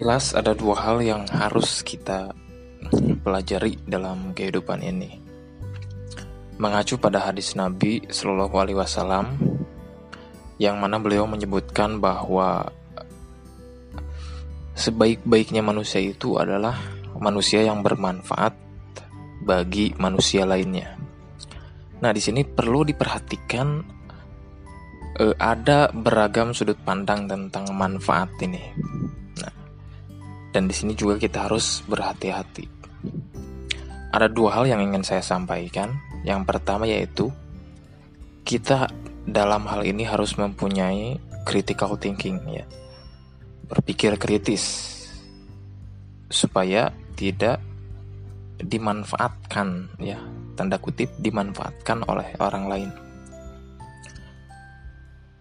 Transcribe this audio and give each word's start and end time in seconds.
Jelas 0.00 0.32
ada 0.32 0.56
dua 0.56 0.80
hal 0.80 1.04
yang 1.04 1.28
harus 1.28 1.84
kita 1.84 2.32
pelajari 3.20 3.76
dalam 3.84 4.32
kehidupan 4.32 4.80
ini. 4.80 5.20
Mengacu 6.56 6.96
pada 6.96 7.28
hadis 7.28 7.52
Nabi 7.52 8.08
Shallallahu 8.08 8.56
Alaihi 8.56 8.80
Wasallam, 8.80 9.36
yang 10.56 10.80
mana 10.80 10.96
beliau 10.96 11.28
menyebutkan 11.28 12.00
bahwa 12.00 12.72
sebaik-baiknya 14.72 15.60
manusia 15.60 16.00
itu 16.00 16.40
adalah 16.40 16.80
manusia 17.20 17.60
yang 17.60 17.84
bermanfaat 17.84 18.56
bagi 19.44 19.92
manusia 20.00 20.48
lainnya. 20.48 20.96
Nah, 22.00 22.08
di 22.16 22.24
sini 22.24 22.40
perlu 22.48 22.88
diperhatikan 22.88 23.68
eh, 25.20 25.36
ada 25.36 25.92
beragam 25.92 26.56
sudut 26.56 26.80
pandang 26.88 27.28
tentang 27.28 27.68
manfaat 27.76 28.32
ini. 28.40 28.64
Dan 30.50 30.66
di 30.66 30.74
sini 30.74 30.98
juga 30.98 31.14
kita 31.18 31.46
harus 31.46 31.82
berhati-hati. 31.86 32.66
Ada 34.10 34.26
dua 34.26 34.58
hal 34.58 34.66
yang 34.66 34.82
ingin 34.82 35.06
saya 35.06 35.22
sampaikan. 35.22 35.94
Yang 36.26 36.42
pertama 36.44 36.84
yaitu 36.84 37.30
kita 38.42 38.90
dalam 39.24 39.62
hal 39.70 39.86
ini 39.86 40.02
harus 40.02 40.34
mempunyai 40.34 41.16
critical 41.46 41.94
thinking 41.94 42.42
ya. 42.50 42.66
Berpikir 43.70 44.18
kritis 44.18 44.90
supaya 46.26 46.90
tidak 47.14 47.62
dimanfaatkan 48.58 49.94
ya, 50.02 50.18
tanda 50.58 50.76
kutip 50.82 51.14
dimanfaatkan 51.22 52.02
oleh 52.10 52.34
orang 52.42 52.64
lain. 52.66 52.90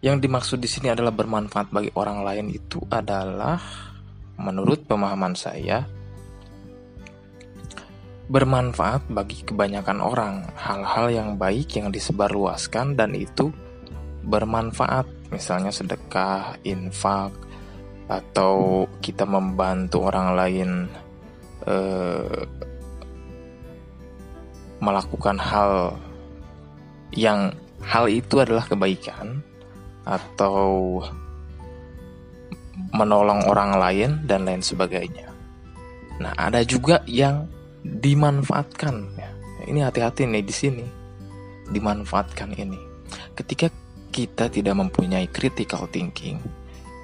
Yang 0.00 0.16
dimaksud 0.24 0.58
di 0.60 0.68
sini 0.68 0.88
adalah 0.88 1.12
bermanfaat 1.12 1.68
bagi 1.68 1.92
orang 1.92 2.24
lain 2.24 2.46
itu 2.48 2.80
adalah 2.88 3.60
menurut 4.40 4.88
pemahaman 4.88 5.36
saya, 5.36 5.84
bermanfaat 8.30 9.10
bagi 9.12 9.44
kebanyakan 9.44 9.98
orang. 10.00 10.34
Hal-hal 10.56 11.12
yang 11.12 11.28
baik 11.36 11.76
yang 11.76 11.92
disebarluaskan 11.92 12.96
dan 12.96 13.12
itu 13.12 13.52
bermanfaat, 14.24 15.04
misalnya 15.28 15.74
sedekah, 15.74 16.56
infak, 16.64 17.34
atau 18.10 18.86
kita 18.98 19.22
membantu 19.22 20.02
orang 20.10 20.28
lain 20.34 20.70
eh, 21.68 22.42
melakukan 24.80 25.36
hal 25.38 25.94
yang 27.14 27.54
hal 27.82 28.06
itu 28.06 28.42
adalah 28.42 28.66
kebaikan 28.66 29.42
atau 30.02 30.98
menolong 32.90 33.46
orang 33.46 33.76
lain 33.76 34.10
dan 34.24 34.48
lain 34.48 34.64
sebagainya. 34.64 35.28
Nah, 36.20 36.36
ada 36.36 36.60
juga 36.64 37.00
yang 37.08 37.48
dimanfaatkan 37.84 38.94
ya. 39.16 39.30
Ini 39.64 39.88
hati-hati 39.88 40.28
nih 40.28 40.44
di 40.44 40.54
sini. 40.54 40.86
Dimanfaatkan 41.70 42.52
ini. 42.56 42.80
Ketika 43.36 43.70
kita 44.10 44.50
tidak 44.50 44.74
mempunyai 44.76 45.30
critical 45.30 45.86
thinking, 45.88 46.42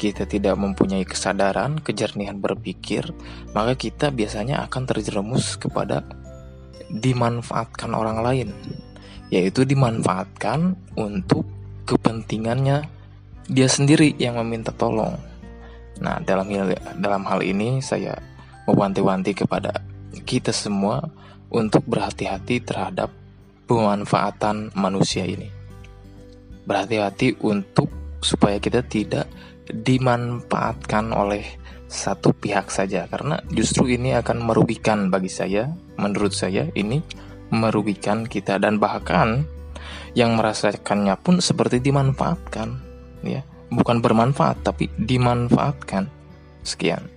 kita 0.00 0.26
tidak 0.26 0.58
mempunyai 0.58 1.06
kesadaran, 1.06 1.78
kejernihan 1.78 2.40
berpikir, 2.40 3.06
maka 3.54 3.78
kita 3.78 4.10
biasanya 4.10 4.66
akan 4.66 4.82
terjerumus 4.88 5.54
kepada 5.54 6.02
dimanfaatkan 6.90 7.90
orang 7.94 8.18
lain, 8.22 8.48
yaitu 9.30 9.62
dimanfaatkan 9.62 10.74
untuk 10.98 11.46
kepentingannya 11.84 12.86
dia 13.48 13.68
sendiri 13.68 14.16
yang 14.16 14.40
meminta 14.40 14.72
tolong. 14.72 15.14
Nah, 16.02 16.18
dalam 16.22 16.50
hal, 16.50 16.74
dalam 16.98 17.22
hal 17.26 17.40
ini 17.44 17.78
saya 17.78 18.18
mewanti-wanti 18.66 19.36
kepada 19.36 19.84
kita 20.24 20.50
semua 20.50 21.04
untuk 21.52 21.86
berhati-hati 21.86 22.64
terhadap 22.64 23.12
pemanfaatan 23.70 24.74
manusia 24.74 25.22
ini. 25.22 25.50
Berhati-hati 26.64 27.38
untuk 27.44 27.92
supaya 28.24 28.56
kita 28.58 28.82
tidak 28.82 29.28
dimanfaatkan 29.68 31.12
oleh 31.12 31.44
satu 31.86 32.34
pihak 32.34 32.72
saja 32.72 33.06
karena 33.06 33.38
justru 33.52 33.94
ini 33.94 34.16
akan 34.18 34.42
merugikan 34.42 35.12
bagi 35.12 35.30
saya, 35.30 35.70
menurut 36.00 36.34
saya 36.34 36.66
ini 36.74 37.04
merugikan 37.52 38.26
kita 38.26 38.58
dan 38.58 38.82
bahkan 38.82 39.46
yang 40.16 40.34
merasakannya 40.34 41.14
pun 41.20 41.38
seperti 41.38 41.78
dimanfaatkan 41.78 42.80
ya 43.22 43.42
bukan 43.70 44.02
bermanfaat 44.02 44.60
tapi 44.66 44.90
dimanfaatkan. 44.98 46.10
Sekian 46.64 47.13